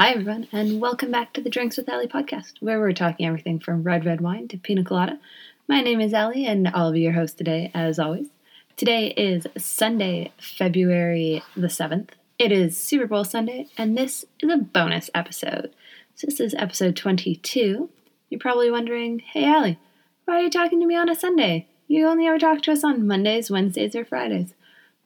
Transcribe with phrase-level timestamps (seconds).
[0.00, 3.58] Hi, everyone, and welcome back to the Drinks with Allie podcast, where we're talking everything
[3.58, 5.18] from red, red wine to pina colada.
[5.66, 8.28] My name is Allie, and I'll be your host today, as always.
[8.76, 12.10] Today is Sunday, February the 7th.
[12.38, 15.74] It is Super Bowl Sunday, and this is a bonus episode.
[16.14, 17.90] So, this is episode 22.
[18.30, 19.80] You're probably wondering, hey, Allie,
[20.26, 21.66] why are you talking to me on a Sunday?
[21.88, 24.54] You only ever talk to us on Mondays, Wednesdays, or Fridays.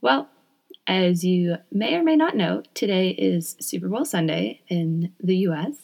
[0.03, 0.29] Well,
[0.87, 5.75] as you may or may not know, today is Super Bowl Sunday in the US,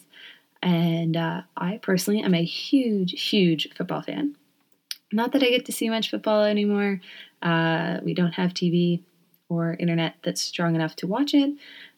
[0.61, 4.35] and uh, I personally am a huge, huge football fan.
[5.11, 7.01] Not that I get to see much football anymore.
[7.41, 9.01] Uh, we don't have TV
[9.47, 11.55] or internet that's strong enough to watch it,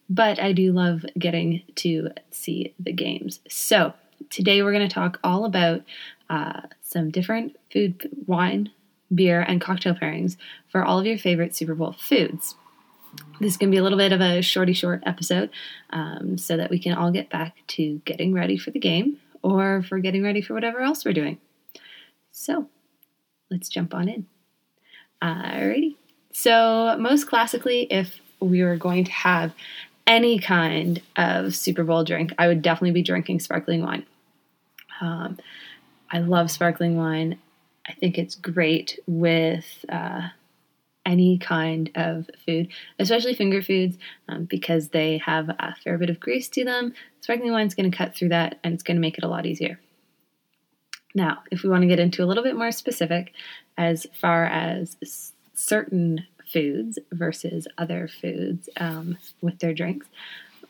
[0.09, 3.39] but I do love getting to see the games.
[3.49, 3.93] So,
[4.29, 5.81] today we're going to talk all about
[6.29, 8.69] uh, some different food, wine,
[9.13, 10.37] beer, and cocktail pairings
[10.69, 12.55] for all of your favorite Super Bowl foods.
[13.39, 15.49] This to be a little bit of a shorty short episode
[15.89, 19.83] um, so that we can all get back to getting ready for the game or
[19.83, 21.39] for getting ready for whatever else we're doing.
[22.31, 22.67] So
[23.49, 24.27] let's jump on in.
[25.21, 25.95] Alrighty.
[26.33, 29.53] So, most classically, if we were going to have
[30.07, 34.05] any kind of Super Bowl drink, I would definitely be drinking sparkling wine.
[34.99, 35.37] Um,
[36.09, 37.37] I love sparkling wine.
[37.87, 40.29] I think it's great with uh,
[41.11, 43.97] any kind of food, especially finger foods,
[44.29, 46.93] um, because they have a fair bit of grease to them.
[47.19, 49.27] Sparkling wine is going to cut through that and it's going to make it a
[49.27, 49.77] lot easier.
[51.13, 53.33] Now, if we want to get into a little bit more specific
[53.77, 60.07] as far as s- certain foods versus other foods um, with their drinks,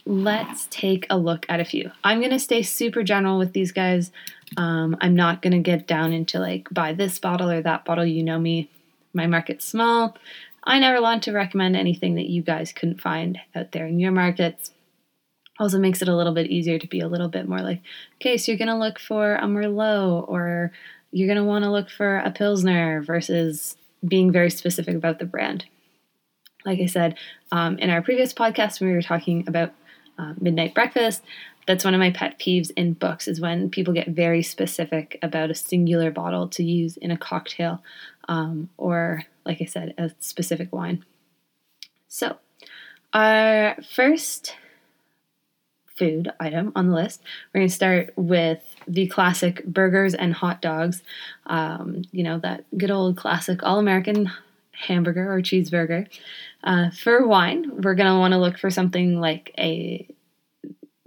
[0.06, 1.92] let's take a look at a few.
[2.04, 4.12] I'm going to stay super general with these guys.
[4.58, 8.06] Um, I'm not going to get down into like buy this bottle or that bottle.
[8.06, 8.70] You know me,
[9.14, 10.18] my market's small.
[10.64, 14.12] I never want to recommend anything that you guys couldn't find out there in your
[14.12, 14.72] markets.
[15.60, 17.82] Also makes it a little bit easier to be a little bit more like,
[18.16, 20.72] okay, so you're to look for a Merlot or
[21.12, 23.76] you're want to look for a Pilsner versus
[24.08, 25.66] being very specific about the brand.
[26.66, 27.18] Like I said
[27.52, 29.74] um, in our previous podcast, when we were talking about
[30.18, 31.24] uh, midnight breakfast,
[31.68, 35.52] that's one of my pet peeves in books is when people get very specific about
[35.52, 37.84] a singular bottle to use in a cocktail
[38.28, 41.06] um, or, like I said, a specific wine.
[42.08, 42.38] So,
[43.14, 44.56] our first
[45.98, 47.22] food item on the list,
[47.54, 51.04] we're going to start with the classic burgers and hot dogs.
[51.46, 54.32] Um, you know, that good old classic all American
[54.72, 56.08] hamburger or cheeseburger.
[56.64, 60.08] Uh, for wine, we're going to want to look for something like a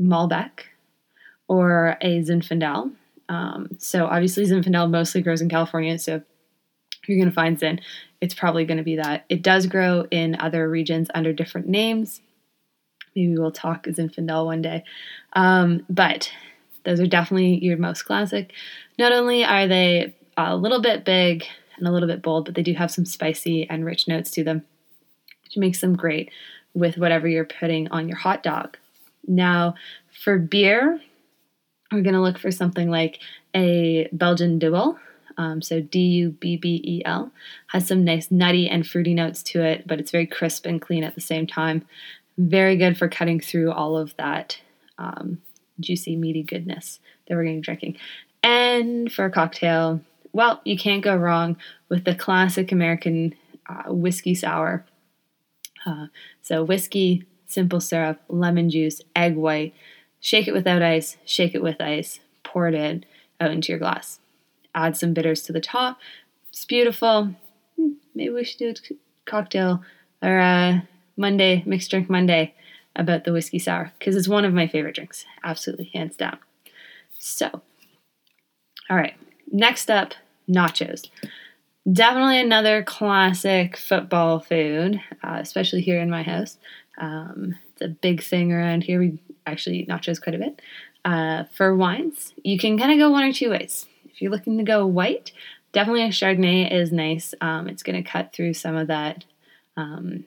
[0.01, 0.61] Malbec
[1.49, 2.93] or a Zinfandel.
[3.29, 6.23] Um, so obviously Zinfandel mostly grows in California, so
[7.09, 7.81] you're going to find Zin,
[8.21, 9.25] it's probably going to be that.
[9.29, 12.21] It does grow in other regions under different names.
[13.15, 14.85] Maybe we'll talk Zinfandel one day.
[15.35, 16.31] Um, but
[16.85, 18.53] those are definitely your most classic.
[18.99, 21.45] Not only are they a little bit big
[21.77, 24.45] and a little bit bold, but they do have some spicy and rich notes to
[24.45, 24.65] them,
[25.45, 26.31] which makes them great
[26.75, 28.77] with whatever you're putting on your hot dog.
[29.27, 29.75] Now,
[30.11, 31.01] for beer,
[31.93, 33.21] we're going to look for something like
[33.55, 34.99] a Belgian Dubbel.
[35.37, 37.31] Um, so D U B B E L
[37.69, 41.05] has some nice nutty and fruity notes to it, but it's very crisp and clean
[41.05, 41.85] at the same time.
[42.39, 44.59] Very good for cutting through all of that
[44.99, 45.39] um,
[45.81, 47.97] juicy, meaty goodness that we're going to be drinking.
[48.43, 50.01] And for a cocktail,
[50.33, 51.57] well, you can't go wrong
[51.89, 53.35] with the classic American
[53.69, 54.85] uh, whiskey sour.
[55.87, 56.07] Uh,
[56.43, 59.75] so, whiskey, simple syrup, lemon juice, egg white.
[60.21, 63.05] Shake it without ice, shake it with ice, pour it in
[63.41, 64.21] out into your glass
[64.75, 65.99] add some bitters to the top.
[66.49, 67.35] It's beautiful.
[67.77, 68.95] Hmm, maybe we should do a
[69.31, 69.83] cocktail
[70.23, 72.55] or a Monday, mixed drink Monday
[72.97, 75.25] about the whiskey sour because it's one of my favorite drinks.
[75.43, 76.39] Absolutely, hands down.
[77.19, 77.63] So,
[78.91, 79.15] all right,
[79.51, 80.15] next up,
[80.49, 81.09] nachos.
[81.91, 86.57] Definitely another classic football food, uh, especially here in my house.
[86.99, 89.01] Um, it's a big thing around here.
[89.01, 90.63] We actually eat nachos quite a bit.
[91.05, 93.87] Uh, for wines, you can kind of go one or two ways.
[94.15, 95.33] If you're looking to go white,
[95.73, 97.35] definitely a Chardonnay is nice.
[97.41, 99.25] Um, it's going to cut through some of that
[99.77, 100.25] um,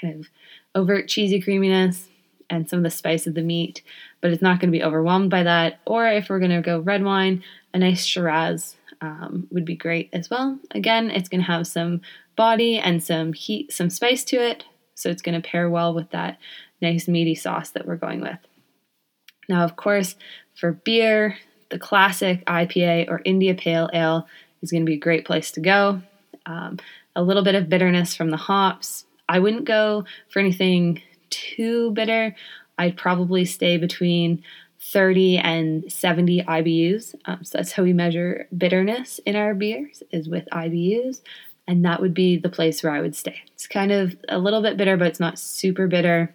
[0.00, 0.28] kind of
[0.74, 2.08] overt cheesy creaminess
[2.48, 3.82] and some of the spice of the meat,
[4.20, 5.80] but it's not going to be overwhelmed by that.
[5.86, 7.42] Or if we're going to go red wine,
[7.74, 10.58] a nice Shiraz um, would be great as well.
[10.70, 12.00] Again, it's going to have some
[12.36, 14.64] body and some heat, some spice to it,
[14.94, 16.38] so it's going to pair well with that
[16.80, 18.38] nice meaty sauce that we're going with.
[19.48, 20.16] Now, of course,
[20.54, 21.36] for beer,
[21.70, 24.26] the classic IPA or India Pale Ale
[24.62, 26.02] is going to be a great place to go.
[26.46, 26.78] Um,
[27.14, 29.04] a little bit of bitterness from the hops.
[29.28, 32.34] I wouldn't go for anything too bitter.
[32.78, 34.42] I'd probably stay between
[34.80, 37.14] 30 and 70 IBUs.
[37.24, 41.20] Um, so that's how we measure bitterness in our beers is with IBUs,
[41.66, 43.42] and that would be the place where I would stay.
[43.54, 46.34] It's kind of a little bit bitter, but it's not super bitter.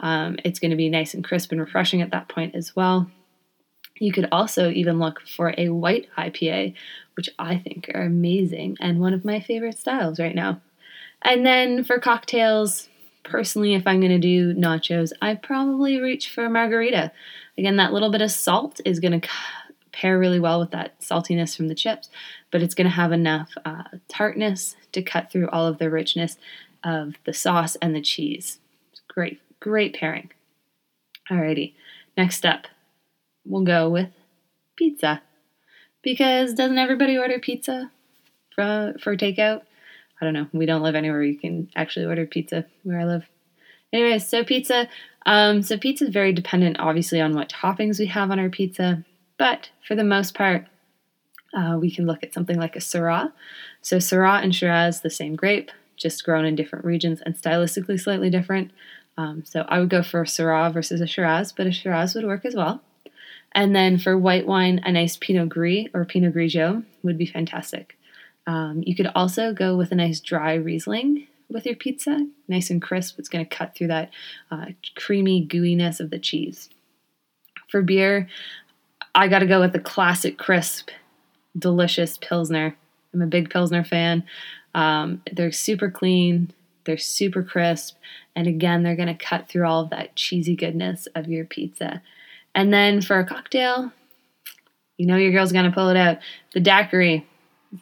[0.00, 3.08] Um, it's going to be nice and crisp and refreshing at that point as well.
[3.98, 6.74] You could also even look for a white IPA,
[7.16, 10.60] which I think are amazing and one of my favorite styles right now.
[11.22, 12.88] And then for cocktails,
[13.22, 17.12] personally, if I'm going to do nachos, I probably reach for margarita.
[17.56, 19.28] Again, that little bit of salt is going to
[19.92, 22.10] pair really well with that saltiness from the chips,
[22.50, 26.36] but it's going to have enough uh, tartness to cut through all of the richness
[26.82, 28.58] of the sauce and the cheese.
[28.92, 30.30] It's great, great pairing.
[31.30, 31.74] Alrighty,
[32.16, 32.66] next up,
[33.44, 34.10] we'll go with
[34.76, 35.22] pizza.
[36.02, 37.90] Because doesn't everybody order pizza
[38.54, 39.62] for, for takeout?
[40.20, 40.46] I don't know.
[40.52, 43.24] We don't live anywhere you can actually order pizza where I live.
[43.92, 44.88] Anyways, so pizza.
[45.26, 49.04] Um, so pizza is very dependent, obviously, on what toppings we have on our pizza.
[49.38, 50.66] But for the most part,
[51.56, 53.32] uh, we can look at something like a Syrah.
[53.82, 58.30] So Syrah and Shiraz, the same grape, just grown in different regions and stylistically slightly
[58.30, 58.72] different.
[59.16, 62.26] Um, so I would go for a Syrah versus a Shiraz, but a Shiraz would
[62.26, 62.82] work as well.
[63.54, 67.96] And then for white wine, a nice Pinot Gris or Pinot Grigio would be fantastic.
[68.46, 72.82] Um, you could also go with a nice dry Riesling with your pizza, nice and
[72.82, 73.18] crisp.
[73.18, 74.10] It's going to cut through that
[74.50, 74.66] uh,
[74.96, 76.68] creamy gooiness of the cheese.
[77.68, 78.28] For beer,
[79.14, 80.90] I got to go with the classic crisp,
[81.56, 82.76] delicious Pilsner.
[83.12, 84.24] I'm a big Pilsner fan.
[84.74, 86.52] Um, they're super clean,
[86.84, 87.96] they're super crisp,
[88.34, 92.02] and again, they're going to cut through all of that cheesy goodness of your pizza.
[92.54, 93.92] And then for a cocktail,
[94.96, 96.18] you know your girl's to pull it out.
[96.52, 97.26] The daiquiri,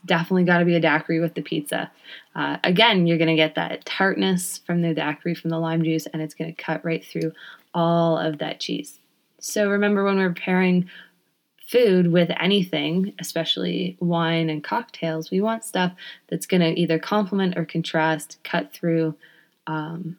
[0.06, 1.90] definitely got to be a daiquiri with the pizza.
[2.34, 6.22] Uh, again, you're to get that tartness from the daiquiri from the lime juice, and
[6.22, 7.32] it's to cut right through
[7.74, 8.98] all of that cheese.
[9.38, 10.88] So remember when we're pairing
[11.66, 15.92] food with anything, especially wine and cocktails, we want stuff
[16.28, 19.14] that's to either complement or contrast, cut through
[19.66, 20.18] um,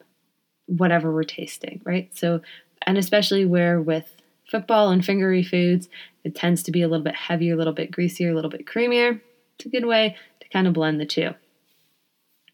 [0.66, 2.10] whatever we're tasting, right?
[2.18, 2.42] So,
[2.86, 4.16] and especially where with
[4.54, 5.90] football and fingery foods,
[6.24, 8.68] it tends to be a little bit heavier, a little bit greasier, a little bit
[8.68, 9.20] creamier.
[9.56, 11.32] It's a good way to kind of blend the two.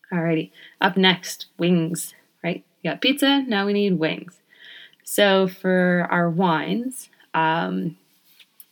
[0.10, 2.64] Alrighty, up next, wings, right?
[2.82, 4.40] You got pizza, now we need wings.
[5.04, 7.98] So for our wines, um,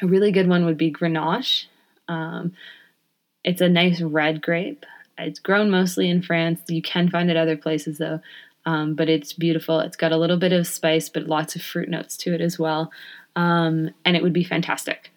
[0.02, 1.66] a really good one would be Grenache.
[2.08, 2.54] Um,
[3.44, 4.86] it's a nice red grape.
[5.18, 6.62] It's grown mostly in France.
[6.70, 8.22] You can find it other places though,
[8.68, 9.80] um, but it's beautiful.
[9.80, 12.60] It's got a little bit of spice, but lots of fruit notes to it as
[12.60, 12.92] well.
[13.38, 15.10] Um, and it would be fantastic.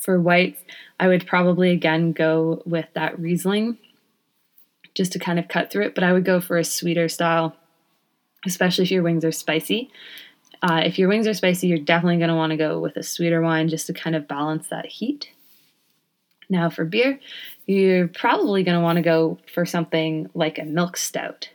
[0.00, 0.60] For whites,
[0.98, 3.78] I would probably again go with that Riesling
[4.94, 7.54] just to kind of cut through it, but I would go for a sweeter style,
[8.44, 9.92] especially if your wings are spicy.
[10.60, 13.04] Uh, if your wings are spicy, you're definitely going to want to go with a
[13.04, 15.30] sweeter wine just to kind of balance that heat.
[16.48, 17.20] Now, for beer,
[17.66, 21.48] you're probably going to want to go for something like a milk stout,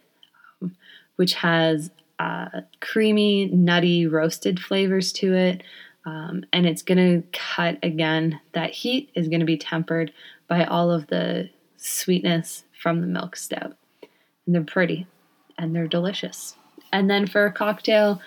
[1.16, 5.64] which has uh, creamy, nutty, roasted flavors to it.
[6.06, 8.40] Um, and it's going to cut again.
[8.54, 10.14] That heat is going to be tempered
[10.48, 13.76] by all of the sweetness from the milk stout.
[14.46, 15.08] And they're pretty
[15.58, 16.56] and they're delicious.
[16.92, 18.22] And then for a cocktail,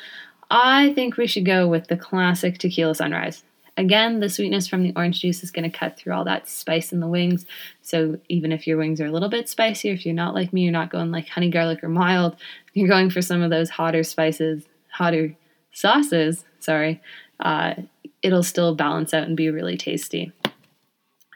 [0.51, 3.45] I think we should go with the classic tequila sunrise.
[3.79, 6.93] Again, the sweetness from the orange juice is going to cut through all that spice
[6.93, 7.47] in the wings.
[7.81, 10.63] So even if your wings are a little bit spicy, if you're not like me,
[10.63, 12.35] you're not going like honey garlic or mild,
[12.75, 15.37] you're going for some of those hotter spices, hotter
[15.73, 17.01] sauces, sorry,
[17.39, 17.75] uh,
[18.21, 20.33] it'll still balance out and be really tasty.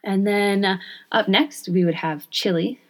[0.03, 0.79] And then uh,
[1.13, 2.81] up next, we would have chili,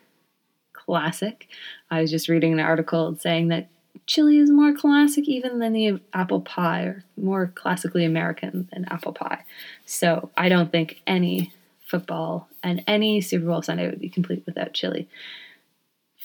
[0.72, 1.46] classic.
[1.90, 3.68] I was just reading an article saying that
[4.06, 9.12] chili is more classic even than the apple pie, or more classically American than apple
[9.12, 9.44] pie.
[9.86, 11.52] So I don't think any
[11.86, 15.08] football and any Super Bowl Sunday would be complete without chili.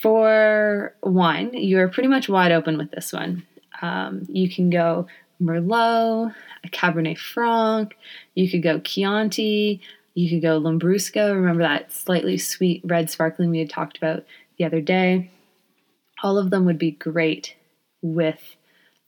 [0.01, 3.45] For wine, you're pretty much wide open with this one.
[3.81, 5.07] Um, you can go
[5.41, 6.33] Merlot,
[6.63, 7.95] a Cabernet Franc,
[8.33, 9.81] you could go Chianti,
[10.13, 11.33] you could go Lambrusco.
[11.35, 14.23] Remember that slightly sweet red sparkling we had talked about
[14.57, 15.29] the other day?
[16.23, 17.55] All of them would be great
[18.01, 18.41] with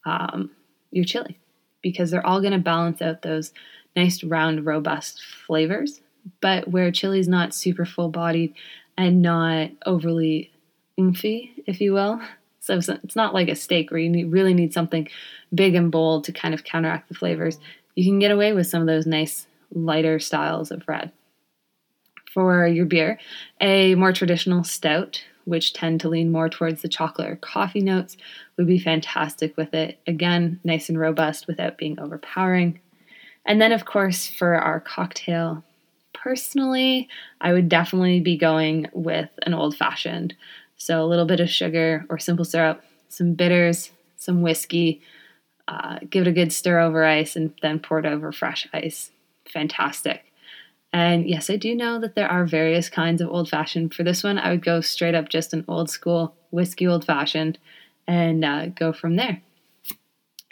[0.06, 0.52] um,
[0.92, 1.38] your chili
[1.82, 3.54] because they're all going to balance out those
[3.96, 6.02] nice, round, robust flavors.
[6.42, 8.54] But where chili is not super full bodied
[8.98, 10.52] and not overly
[11.00, 12.22] oomphy, if you will.
[12.62, 15.08] So it's not like a steak where you really need something
[15.56, 17.58] big and bold to kind of counteract the flavors.
[17.96, 21.12] You can get away with some of those nice, lighter styles of red.
[22.32, 23.18] For your beer,
[23.60, 28.16] a more traditional stout which tend to lean more towards the chocolate or coffee notes,
[28.58, 30.00] would be fantastic with it.
[30.08, 32.80] Again, nice and robust without being overpowering.
[33.46, 35.64] And then, of course, for our cocktail,
[36.14, 37.10] personally,
[37.42, 40.36] I would definitely be going with an old fashioned.
[40.78, 45.02] So, a little bit of sugar or simple syrup, some bitters, some whiskey,
[45.68, 49.12] uh, give it a good stir over ice, and then pour it over fresh ice.
[49.46, 50.29] Fantastic.
[50.92, 53.94] And yes, I do know that there are various kinds of old fashioned.
[53.94, 57.60] For this one, I would go straight up just an old school whiskey old fashioned
[58.08, 59.42] and uh, go from there.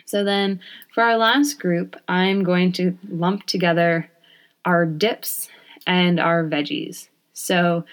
[0.05, 0.61] So then
[0.93, 4.09] for our last group, I'm going to lump together
[4.63, 5.49] our dips
[5.85, 7.09] and our veggies.
[7.33, 7.83] So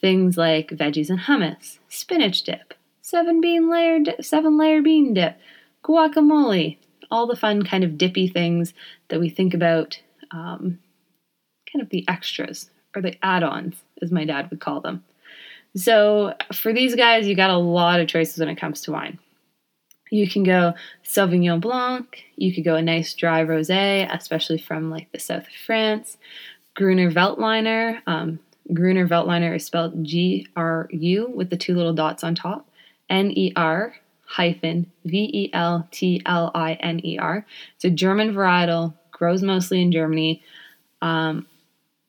[0.00, 5.38] things like veggies and hummus, spinach dip, seven bean layer di- seven layer bean dip,
[5.82, 6.76] guacamole,
[7.10, 8.74] all the fun kind of dippy things
[9.08, 10.78] that we think about um,
[11.74, 15.04] kind of the extras or the add-ons as my dad would call them.
[15.76, 19.18] So for these guys, you got a lot of choices when it comes to wine.
[20.10, 22.24] You can go Sauvignon Blanc.
[22.36, 26.16] You could go a nice dry rosé, especially from like the south of France.
[26.74, 28.00] Gruner Veltliner.
[28.06, 28.38] Um,
[28.72, 32.68] Gruner Veltliner is spelled G R U with the two little dots on top.
[33.10, 37.44] N E R hyphen V E L T L I N E R.
[37.74, 40.42] It's a German varietal, grows mostly in Germany.
[41.02, 41.46] Um,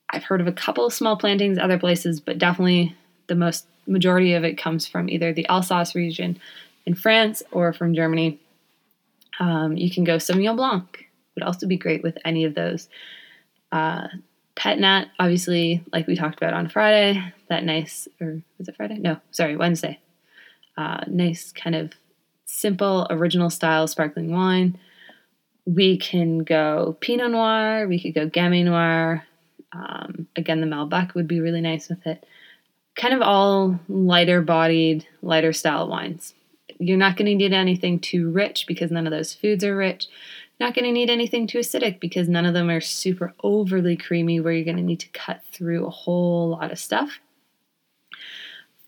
[0.10, 2.96] I've heard of a couple of small plantings other places, but definitely
[3.28, 6.40] the most majority of it comes from either the Alsace region
[6.86, 8.40] in France or from Germany.
[9.40, 12.88] Um, you can go Sauvignon Blanc, would also be great with any of those.
[13.72, 14.08] Uh,
[14.56, 18.98] Pet Nat, obviously, like we talked about on Friday, that nice, or was it Friday?
[18.98, 20.00] No, sorry, Wednesday.
[20.78, 21.92] Uh, nice kind of
[22.46, 24.78] simple, original style sparkling wine.
[25.66, 29.26] We can go Pinot Noir, we could go Gamay Noir.
[29.76, 32.26] Um, again, the Malbec would be really nice with it.
[32.96, 36.34] Kind of all lighter bodied, lighter style wines.
[36.80, 40.08] You're not going to need anything too rich because none of those foods are rich.
[40.60, 44.40] Not going to need anything too acidic because none of them are super overly creamy
[44.40, 47.20] where you're going to need to cut through a whole lot of stuff.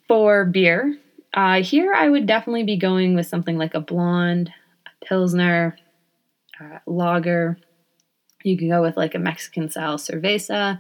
[0.07, 0.97] For beer,
[1.33, 4.53] uh, here I would definitely be going with something like a blonde,
[4.85, 5.77] a pilsner,
[6.61, 7.57] uh, lager.
[8.47, 10.79] You can go with like a Mexican style cerveza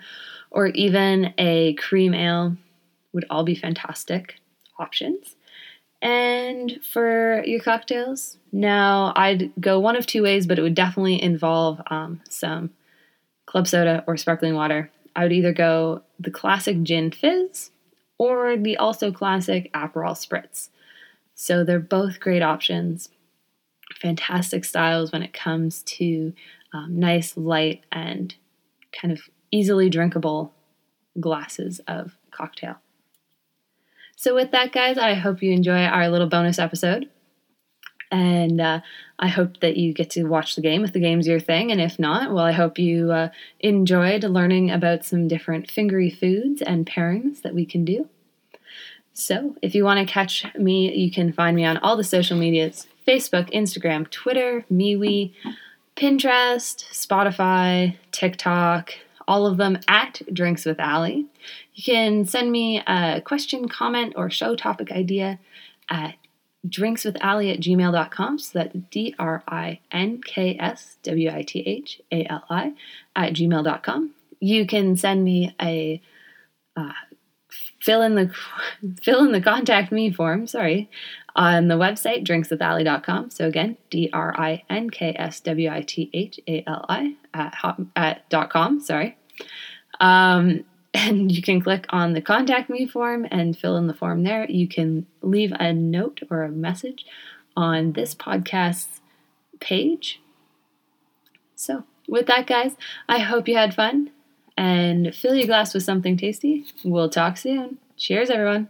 [0.51, 2.55] or even a cream ale
[3.13, 4.35] would all be fantastic
[4.79, 5.35] options.
[6.01, 11.21] And for your cocktails, now I'd go one of two ways, but it would definitely
[11.21, 12.69] involve um, some
[13.45, 14.91] club soda or sparkling water.
[15.15, 17.71] I would either go the classic gin fizz
[18.19, 20.69] or the also classic Aperol spritz.
[21.33, 23.09] So they're both great options.
[23.95, 26.33] Fantastic styles when it comes to
[26.73, 28.35] um, nice, light, and
[28.91, 29.21] kind of
[29.51, 30.53] easily drinkable
[31.19, 32.75] glasses of cocktail.
[34.15, 37.09] So, with that, guys, I hope you enjoy our little bonus episode.
[38.09, 38.79] And uh,
[39.19, 41.71] I hope that you get to watch the game if the game's your thing.
[41.71, 46.61] And if not, well, I hope you uh, enjoyed learning about some different fingery foods
[46.61, 48.09] and pairings that we can do.
[49.13, 52.37] So, if you want to catch me, you can find me on all the social
[52.37, 55.33] medias Facebook, Instagram, Twitter, MeWe,
[55.97, 58.93] Pinterest, Spotify, TikTok,
[59.27, 61.25] all of them at Drinks with Allie.
[61.73, 65.39] You can send me a question, comment, or show topic idea
[65.89, 66.15] at
[66.67, 68.39] drinkswithallie at gmail.com.
[68.39, 72.73] So that's D R I N K S W I T H A L I
[73.15, 74.11] at gmail.com.
[74.39, 76.01] You can send me a
[76.75, 76.91] uh,
[77.81, 78.31] fill in the
[79.01, 80.89] fill in the contact me form, sorry,
[81.37, 83.29] on the website drinkswithallie.com.
[83.29, 87.15] So again, D R I N K S W I T H A L I
[87.33, 87.55] at,
[87.95, 89.17] at dot com, sorry.
[89.99, 94.23] Um, and you can click on the contact me form and fill in the form
[94.23, 94.49] there.
[94.49, 97.05] You can leave a note or a message
[97.55, 99.01] on this podcast's
[99.59, 100.19] page.
[101.55, 102.73] So, with that, guys,
[103.07, 104.11] I hope you had fun
[104.55, 106.65] and fill your glass with something tasty.
[106.83, 107.77] We'll talk soon.
[107.97, 108.69] Cheers, everyone.